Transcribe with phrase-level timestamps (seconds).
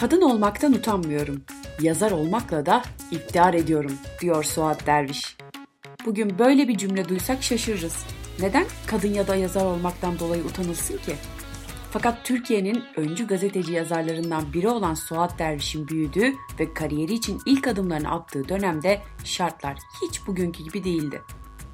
[0.00, 1.42] Kadın olmaktan utanmıyorum.
[1.80, 5.36] Yazar olmakla da iftihar ediyorum diyor Suat Derviş.
[6.06, 8.06] Bugün böyle bir cümle duysak şaşırırız.
[8.40, 11.14] Neden kadın ya da yazar olmaktan dolayı utanılsın ki?
[11.90, 18.10] Fakat Türkiye'nin öncü gazeteci yazarlarından biri olan Suat Derviş'in büyüdüğü ve kariyeri için ilk adımlarını
[18.10, 21.22] attığı dönemde şartlar hiç bugünkü gibi değildi.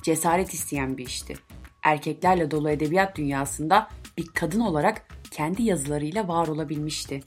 [0.03, 1.35] Cesaret isteyen bir işti.
[1.83, 3.89] Erkeklerle dolu edebiyat dünyasında
[4.19, 7.23] bir kadın olarak kendi yazılarıyla var olabilmişti.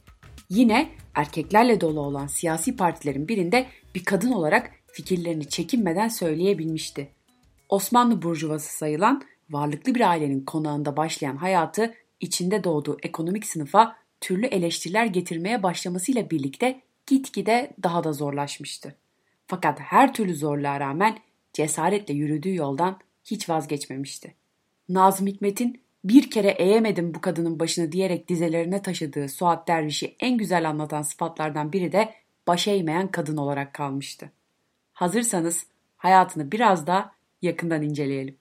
[0.50, 7.10] Yine erkeklerle dolu olan siyasi partilerin birinde bir kadın olarak fikirlerini çekinmeden söyleyebilmişti.
[7.70, 15.06] Osmanlı burjuvası sayılan varlıklı bir ailenin konağında başlayan hayatı içinde doğduğu ekonomik sınıfa türlü eleştiriler
[15.06, 18.96] getirmeye başlamasıyla birlikte gitgide daha da zorlaşmıştı.
[19.48, 21.18] Fakat her türlü zorluğa rağmen
[21.54, 24.36] cesaretle yürüdüğü yoldan hiç vazgeçmemişti.
[24.90, 30.70] Nazım Hikmet'in bir kere eğemedim bu kadının başını diyerek dizelerine taşıdığı Suat Derviş'i en güzel
[30.70, 32.14] anlatan sıfatlardan biri de
[32.48, 34.32] baş eğmeyen kadın olarak kalmıştı.
[34.94, 35.66] Hazırsanız
[35.98, 37.12] hayatını biraz daha
[37.42, 38.38] yakından inceleyelim.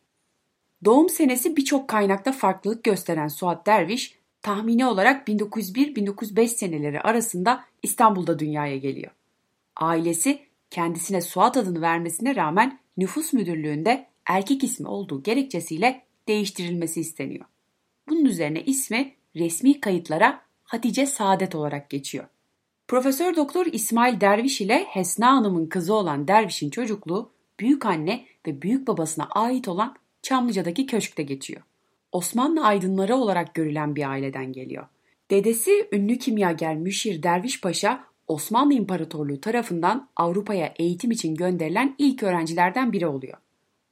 [0.85, 8.77] Doğum senesi birçok kaynakta farklılık gösteren Suat Derviş, tahmini olarak 1901-1905 seneleri arasında İstanbul'da dünyaya
[8.77, 9.13] geliyor.
[9.77, 17.45] Ailesi kendisine Suat adını vermesine rağmen nüfus müdürlüğünde erkek ismi olduğu gerekçesiyle değiştirilmesi isteniyor.
[18.09, 22.25] Bunun üzerine ismi resmi kayıtlara Hatice Saadet olarak geçiyor.
[22.89, 28.87] Profesör Doktor İsmail Derviş ile Hesna Hanım'ın kızı olan Derviş'in çocukluğu büyük anne ve büyük
[28.87, 31.63] babasına ait olan Çamlıca'daki köşkte geçiyor.
[32.13, 34.87] Osmanlı aydınları olarak görülen bir aileden geliyor.
[35.31, 42.93] Dedesi ünlü kimyager Müşir Derviş Paşa Osmanlı İmparatorluğu tarafından Avrupa'ya eğitim için gönderilen ilk öğrencilerden
[42.93, 43.39] biri oluyor.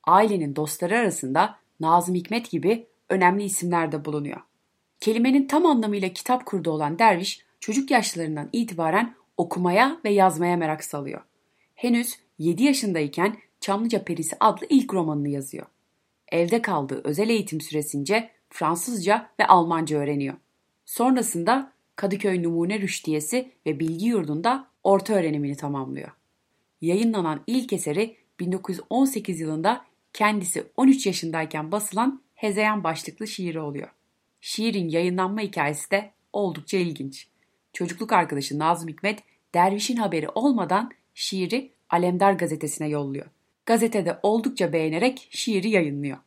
[0.04, 4.40] Ailenin dostları arasında Nazım Hikmet gibi önemli isimler de bulunuyor.
[5.00, 11.20] Kelimenin tam anlamıyla kitap kurdu olan derviş çocuk yaşlarından itibaren okumaya ve yazmaya merak salıyor.
[11.74, 15.66] Henüz 7 yaşındayken Çamlıca Perisi adlı ilk romanını yazıyor.
[16.32, 20.34] Evde kaldığı özel eğitim süresince Fransızca ve Almanca öğreniyor.
[20.84, 26.10] Sonrasında Kadıköy Numune Rüştiyesi ve Bilgi Yurdu'nda orta öğrenimini tamamlıyor.
[26.80, 29.84] Yayınlanan ilk eseri 1918 yılında
[30.16, 33.88] kendisi 13 yaşındayken basılan Hezeyan başlıklı şiiri oluyor.
[34.40, 37.28] Şiirin yayınlanma hikayesi de oldukça ilginç.
[37.72, 39.22] Çocukluk arkadaşı Nazım Hikmet
[39.54, 43.26] dervişin haberi olmadan şiiri Alemdar gazetesine yolluyor.
[43.66, 46.18] Gazetede oldukça beğenerek şiiri yayınlıyor.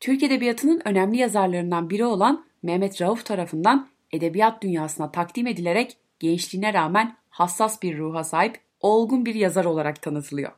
[0.00, 7.16] Türk Edebiyatı'nın önemli yazarlarından biri olan Mehmet Rauf tarafından edebiyat dünyasına takdim edilerek gençliğine rağmen
[7.30, 10.52] hassas bir ruha sahip olgun bir yazar olarak tanıtılıyor.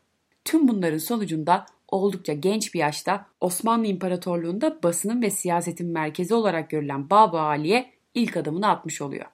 [0.44, 7.10] Tüm bunların sonucunda oldukça genç bir yaşta Osmanlı İmparatorluğu'nda basının ve siyasetin merkezi olarak görülen
[7.10, 9.26] Baba Ali'ye ilk adımını atmış oluyor.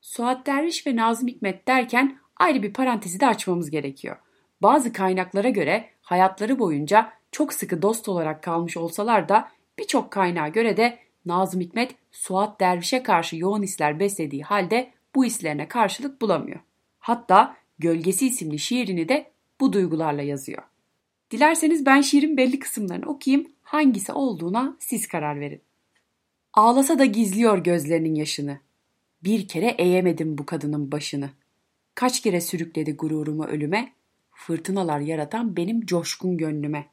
[0.00, 4.16] Suat Derviş ve Nazım Hikmet derken ayrı bir parantezi de açmamız gerekiyor.
[4.62, 10.76] Bazı kaynaklara göre hayatları boyunca çok sıkı dost olarak kalmış olsalar da birçok kaynağa göre
[10.76, 16.60] de Nazım Hikmet Suat Derviş'e karşı yoğun hisler beslediği halde bu hislerine karşılık bulamıyor.
[16.98, 20.62] Hatta Gölgesi isimli şiirini de bu duygularla yazıyor.
[21.30, 25.60] Dilerseniz ben şiirin belli kısımlarını okuyayım, hangisi olduğuna siz karar verin.
[26.52, 28.58] Ağlasa da gizliyor gözlerinin yaşını.
[29.24, 31.30] Bir kere eğemedim bu kadının başını.
[31.94, 33.92] Kaç kere sürükledi gururumu ölüme,
[34.32, 36.86] fırtınalar yaratan benim coşkun gönlüme.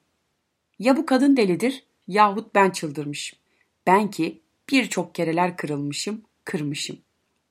[0.79, 3.39] Ya bu kadın delidir yahut ben çıldırmışım.
[3.87, 6.97] Ben ki birçok kereler kırılmışım, kırmışım.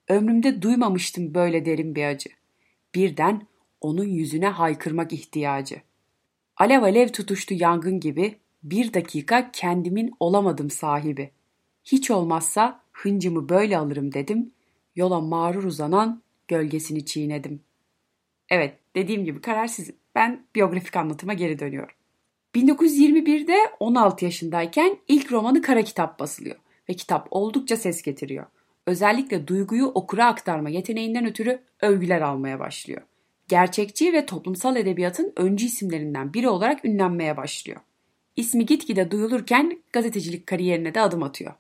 [0.09, 2.31] Ömrümde duymamıştım böyle derin bir acı.
[2.95, 3.47] Birden
[3.81, 5.83] onun yüzüne haykırmak ihtiyacı.
[6.57, 11.31] Alev alev tutuştu yangın gibi bir dakika kendimin olamadım sahibi.
[11.85, 14.53] Hiç olmazsa hıncımı böyle alırım dedim.
[14.97, 17.61] Yola mağrur uzanan gölgesini çiğnedim.
[18.49, 19.71] Evet dediğim gibi karar.
[20.15, 21.95] Ben biyografik anlatıma geri dönüyorum.
[22.55, 26.57] 1921'de 16 yaşındayken ilk romanı Kara Kitap basılıyor
[26.89, 28.47] ve kitap oldukça ses getiriyor.
[28.87, 33.03] Özellikle duyguyu okura aktarma yeteneğinden ötürü övgüler almaya başlıyor.
[33.49, 37.81] Gerçekçi ve toplumsal edebiyatın öncü isimlerinden biri olarak ünlenmeye başlıyor.
[38.37, 41.55] İsmi gitgide duyulurken gazetecilik kariyerine de adım atıyor.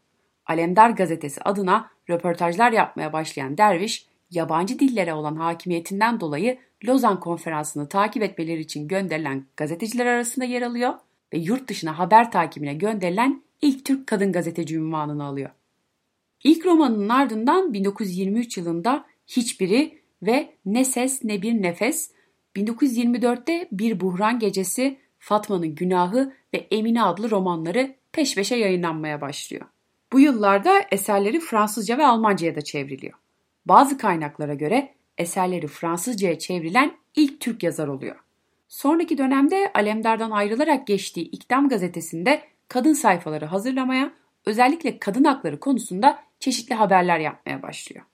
[0.46, 8.22] Alemdar gazetesi adına röportajlar yapmaya başlayan Derviş, yabancı dillere olan hakimiyetinden dolayı Lozan Konferansı'nı takip
[8.22, 10.94] etmeleri için gönderilen gazeteciler arasında yer alıyor
[11.32, 15.50] ve yurt dışına haber takibine gönderilen ilk Türk kadın gazeteci ünvanını alıyor.
[16.44, 22.10] İlk romanının ardından 1923 yılında Hiçbiri ve Ne Ses Ne Bir Nefes,
[22.56, 29.66] 1924'te Bir Buhran Gecesi, Fatma'nın Günahı ve Emine adlı romanları peş peşe yayınlanmaya başlıyor.
[30.12, 33.12] Bu yıllarda eserleri Fransızca ve Almanca'ya da çevriliyor.
[33.66, 38.16] Bazı kaynaklara göre eserleri Fransızcaya çevrilen ilk Türk yazar oluyor.
[38.68, 44.12] Sonraki dönemde Alemdar'dan ayrılarak geçtiği İktam gazetesinde kadın sayfaları hazırlamaya,
[44.46, 48.04] özellikle kadın hakları konusunda çeşitli haberler yapmaya başlıyor.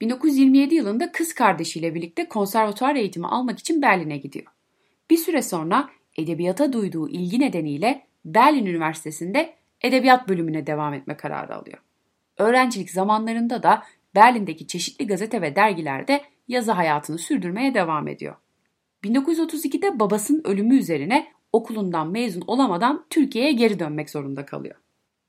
[0.00, 4.46] 1927 yılında kız kardeşiyle birlikte konservatuar eğitimi almak için Berlin'e gidiyor.
[5.10, 11.78] Bir süre sonra edebiyata duyduğu ilgi nedeniyle Berlin Üniversitesi'nde edebiyat bölümüne devam etme kararı alıyor.
[12.38, 13.82] Öğrencilik zamanlarında da
[14.14, 18.36] Berlin'deki çeşitli gazete ve dergilerde yazı hayatını sürdürmeye devam ediyor.
[19.04, 24.74] 1932'de babasının ölümü üzerine okulundan mezun olamadan Türkiye'ye geri dönmek zorunda kalıyor.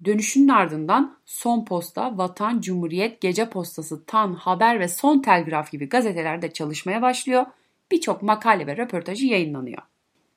[0.05, 6.53] Dönüşünün ardından Son Posta, Vatan, Cumhuriyet, Gece Postası, Tan, Haber ve Son Telgraf gibi gazetelerde
[6.53, 7.45] çalışmaya başlıyor.
[7.91, 9.81] Birçok makale ve röportajı yayınlanıyor.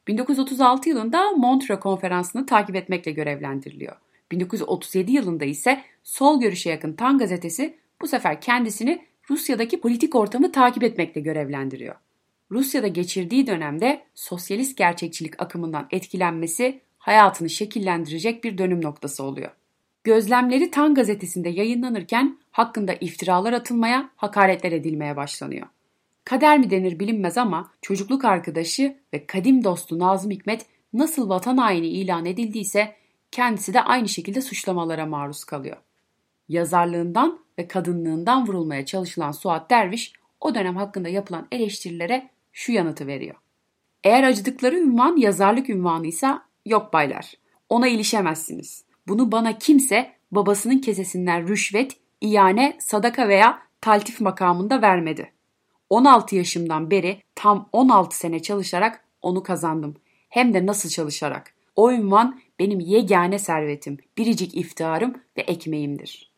[0.08, 3.96] 1936 yılında Montreux Konferansı'nı takip etmekle görevlendiriliyor.
[4.30, 10.82] 1937 yılında ise sol görüşe yakın Tan gazetesi bu sefer kendisini Rusya'daki politik ortamı takip
[10.82, 11.94] etmekle görevlendiriyor.
[12.50, 19.50] Rusya'da geçirdiği dönemde sosyalist gerçekçilik akımından etkilenmesi hayatını şekillendirecek bir dönüm noktası oluyor.
[20.04, 25.66] Gözlemleri Tan gazetesinde yayınlanırken hakkında iftiralar atılmaya, hakaretler edilmeye başlanıyor.
[26.24, 31.86] Kader mi denir bilinmez ama çocukluk arkadaşı ve kadim dostu Nazım Hikmet nasıl vatan haini
[31.86, 32.96] ilan edildiyse
[33.30, 35.76] kendisi de aynı şekilde suçlamalara maruz kalıyor.
[36.48, 43.34] Yazarlığından ve kadınlığından vurulmaya çalışılan Suat Derviş o dönem hakkında yapılan eleştirilere şu yanıtı veriyor.
[44.04, 47.34] Eğer acıdıkları ünvan yazarlık ünvanıysa yok baylar.
[47.68, 48.84] Ona ilişemezsiniz.
[49.08, 55.32] Bunu bana kimse babasının kesesinden rüşvet, iyane, sadaka veya taltif makamında vermedi.
[55.90, 59.96] 16 yaşımdan beri tam 16 sene çalışarak onu kazandım.
[60.28, 61.54] Hem de nasıl çalışarak.
[61.76, 66.30] O ünvan benim yegane servetim, biricik iftiharım ve ekmeğimdir.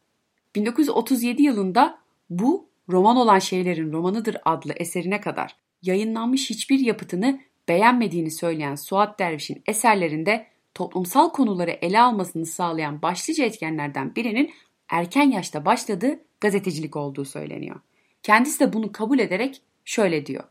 [0.54, 1.98] 1937 yılında
[2.30, 9.62] bu roman olan şeylerin romanıdır adlı eserine kadar yayınlanmış hiçbir yapıtını beğenmediğini söyleyen Suat Derviş'in
[9.66, 14.52] eserlerinde toplumsal konuları ele almasını sağlayan başlıca etkenlerden birinin
[14.88, 17.80] erken yaşta başladığı gazetecilik olduğu söyleniyor.
[18.22, 20.44] Kendisi de bunu kabul ederek şöyle diyor.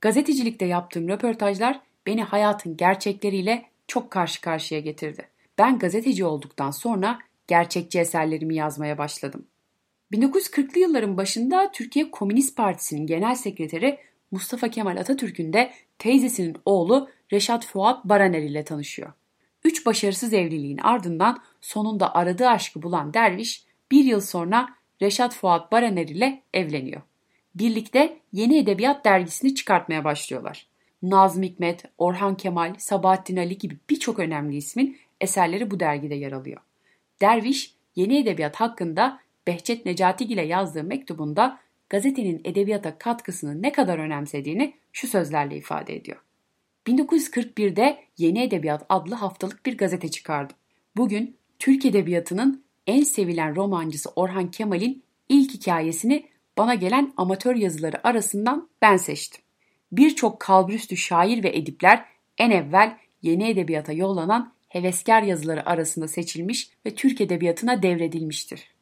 [0.00, 5.28] Gazetecilikte yaptığım röportajlar beni hayatın gerçekleriyle çok karşı karşıya getirdi.
[5.58, 9.46] Ben gazeteci olduktan sonra gerçekçi eserlerimi yazmaya başladım.
[10.12, 13.98] 1940'lı yılların başında Türkiye Komünist Partisi'nin genel sekreteri
[14.30, 19.12] Mustafa Kemal Atatürk'ün de teyzesinin oğlu Reşat Fuat Baraner ile tanışıyor.
[19.64, 24.68] Üç başarısız evliliğin ardından sonunda aradığı aşkı bulan Derviş bir yıl sonra
[25.02, 27.02] Reşat Fuat Baraner ile evleniyor.
[27.54, 30.66] Birlikte Yeni Edebiyat dergisini çıkartmaya başlıyorlar.
[31.02, 36.60] Nazım Hikmet, Orhan Kemal, Sabahattin Ali gibi birçok önemli ismin eserleri bu dergide yer alıyor.
[37.20, 41.60] Derviş, Yeni Edebiyat hakkında Behçet Necatigil ile yazdığı mektubunda
[41.90, 46.18] gazetenin edebiyata katkısını ne kadar önemsediğini şu sözlerle ifade ediyor.
[46.86, 50.52] 1941'de Yeni Edebiyat adlı haftalık bir gazete çıkardı.
[50.96, 56.26] Bugün Türk Edebiyatı'nın en sevilen romancısı Orhan Kemal'in ilk hikayesini
[56.58, 59.44] bana gelen amatör yazıları arasından ben seçtim.
[59.92, 62.04] Birçok kalburüstü şair ve edipler
[62.38, 68.77] en evvel yeni edebiyata yollanan heveskar yazıları arasında seçilmiş ve Türk edebiyatına devredilmiştir.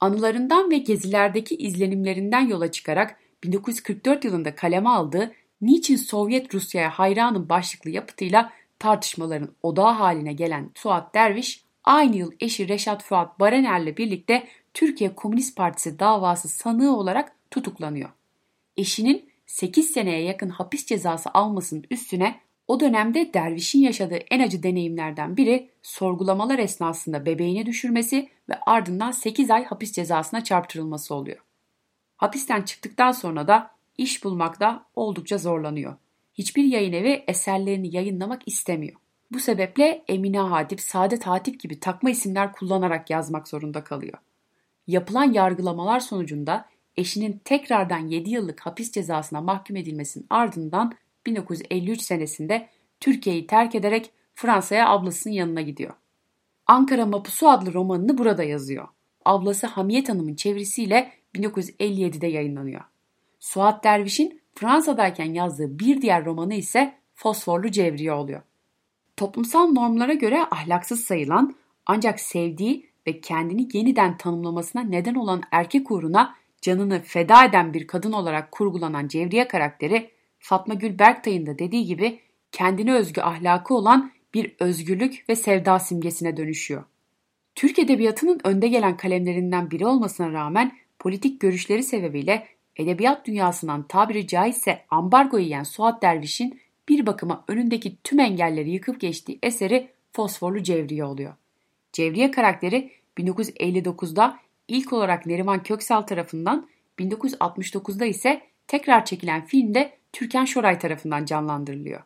[0.00, 7.90] Anılarından ve gezilerdeki izlenimlerinden yola çıkarak 1944 yılında kaleme aldığı Niçin Sovyet Rusya'ya hayranım başlıklı
[7.90, 15.14] yapıtıyla tartışmaların odağı haline gelen Suat Derviş, aynı yıl eşi Reşat Fuat Barener'le birlikte Türkiye
[15.14, 18.10] Komünist Partisi davası sanığı olarak tutuklanıyor.
[18.76, 25.36] Eşinin 8 seneye yakın hapis cezası almasının üstüne o dönemde dervişin yaşadığı en acı deneyimlerden
[25.36, 31.38] biri sorgulamalar esnasında bebeğini düşürmesi ve ardından 8 ay hapis cezasına çarptırılması oluyor.
[32.16, 35.96] Hapisten çıktıktan sonra da iş bulmakta oldukça zorlanıyor.
[36.34, 38.96] Hiçbir yayın evi eserlerini yayınlamak istemiyor.
[39.32, 44.18] Bu sebeple Emine Hatip, Saadet Hatip gibi takma isimler kullanarak yazmak zorunda kalıyor.
[44.86, 50.92] Yapılan yargılamalar sonucunda eşinin tekrardan 7 yıllık hapis cezasına mahkum edilmesinin ardından
[51.26, 52.68] 1953 senesinde
[53.00, 55.94] Türkiye'yi terk ederek Fransa'ya ablasının yanına gidiyor.
[56.66, 58.88] Ankara Mapusu adlı romanını burada yazıyor.
[59.24, 62.80] Ablası Hamiyet Hanım'ın çevirisiyle 1957'de yayınlanıyor.
[63.40, 68.42] Suat Derviş'in Fransa'dayken yazdığı bir diğer romanı ise Fosforlu Cevriye oluyor.
[69.16, 71.54] Toplumsal normlara göre ahlaksız sayılan
[71.86, 78.12] ancak sevdiği ve kendini yeniden tanımlamasına neden olan erkek uğruna canını feda eden bir kadın
[78.12, 80.10] olarak kurgulanan Cevriye karakteri
[80.46, 82.20] Fatma Gül Berktay'ın da dediği gibi
[82.52, 86.84] kendine özgü ahlakı olan bir özgürlük ve sevda simgesine dönüşüyor.
[87.54, 94.84] Türk Edebiyatı'nın önde gelen kalemlerinden biri olmasına rağmen politik görüşleri sebebiyle edebiyat dünyasından tabiri caizse
[94.90, 101.34] ambargo yiyen Suat Derviş'in bir bakıma önündeki tüm engelleri yıkıp geçtiği eseri Fosforlu Cevriye oluyor.
[101.92, 104.38] Cevriye karakteri 1959'da
[104.68, 112.02] ilk olarak Neriman Köksal tarafından, 1969'da ise tekrar çekilen filmde Türkan Şoray tarafından canlandırılıyor.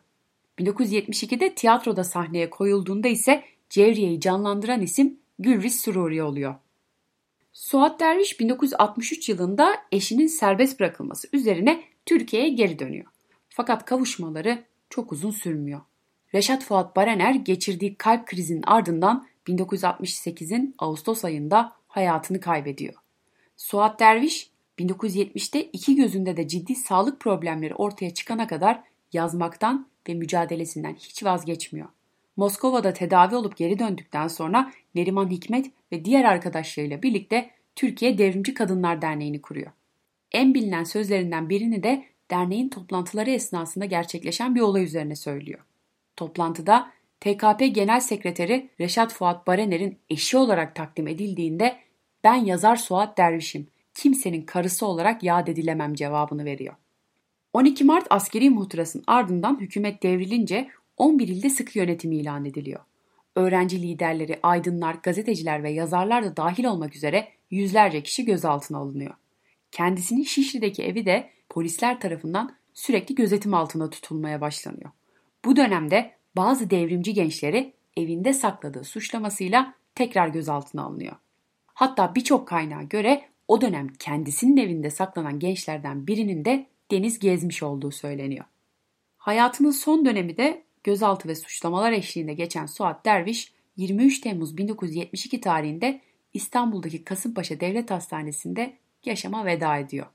[0.59, 6.55] 1972'de tiyatroda sahneye koyulduğunda ise Cevriye'yi canlandıran isim Gülriz Sururi oluyor.
[7.53, 13.05] Suat Derviş 1963 yılında eşinin serbest bırakılması üzerine Türkiye'ye geri dönüyor.
[13.49, 15.81] Fakat kavuşmaları çok uzun sürmüyor.
[16.35, 22.93] Reşat Fuat Barener geçirdiği kalp krizinin ardından 1968'in Ağustos ayında hayatını kaybediyor.
[23.57, 24.50] Suat Derviş
[24.87, 28.83] 1970'te iki gözünde de ciddi sağlık problemleri ortaya çıkana kadar
[29.13, 31.87] yazmaktan ve mücadelesinden hiç vazgeçmiyor.
[32.37, 39.01] Moskova'da tedavi olup geri döndükten sonra Neriman Hikmet ve diğer arkadaşlarıyla birlikte Türkiye Devrimci Kadınlar
[39.01, 39.71] Derneği'ni kuruyor.
[40.31, 45.59] En bilinen sözlerinden birini de derneğin toplantıları esnasında gerçekleşen bir olay üzerine söylüyor.
[46.15, 51.77] Toplantıda TKP Genel Sekreteri Reşat Fuat Barener'in eşi olarak takdim edildiğinde
[52.23, 56.75] ben yazar Suat Derviş'im, kimsenin karısı olarak yad edilemem cevabını veriyor.
[57.53, 62.79] 12 Mart askeri muhtırasının ardından hükümet devrilince 11 ilde sıkı yönetim ilan ediliyor.
[63.35, 69.13] Öğrenci liderleri, aydınlar, gazeteciler ve yazarlar da dahil olmak üzere yüzlerce kişi gözaltına alınıyor.
[69.71, 74.89] Kendisinin Şişli'deki evi de polisler tarafından sürekli gözetim altında tutulmaya başlanıyor.
[75.45, 81.15] Bu dönemde bazı devrimci gençleri evinde sakladığı suçlamasıyla tekrar gözaltına alınıyor.
[81.67, 87.91] Hatta birçok kaynağa göre o dönem kendisinin evinde saklanan gençlerden birinin de deniz gezmiş olduğu
[87.91, 88.45] söyleniyor.
[89.17, 96.01] Hayatının son dönemi de gözaltı ve suçlamalar eşliğinde geçen Suat Derviş 23 Temmuz 1972 tarihinde
[96.33, 98.73] İstanbul'daki Kasımpaşa Devlet Hastanesi'nde
[99.05, 100.05] yaşama veda ediyor.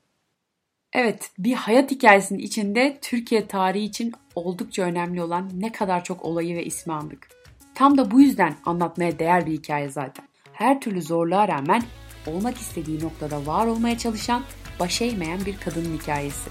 [0.93, 6.57] Evet, bir hayat hikayesinin içinde Türkiye tarihi için oldukça önemli olan ne kadar çok olayı
[6.57, 7.29] ve ismi andık.
[7.75, 10.29] Tam da bu yüzden anlatmaya değer bir hikaye zaten.
[10.53, 11.83] Her türlü zorluğa rağmen
[12.29, 14.45] olmak istediği noktada var olmaya çalışan,
[14.81, 16.51] baş eğmeyen bir kadının hikayesi.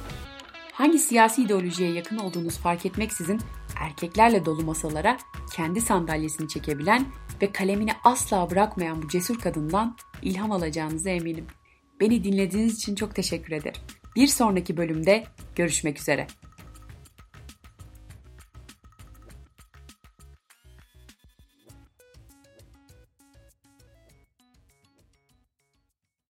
[0.71, 3.41] Hangi siyasi ideolojiye yakın olduğunuz fark etmeksizin
[3.75, 5.17] erkeklerle dolu masalara
[5.53, 7.05] kendi sandalyesini çekebilen
[7.41, 11.47] ve kalemini asla bırakmayan bu cesur kadından ilham alacağınıza eminim.
[11.99, 13.81] Beni dinlediğiniz için çok teşekkür ederim.
[14.15, 15.23] Bir sonraki bölümde
[15.55, 16.27] görüşmek üzere.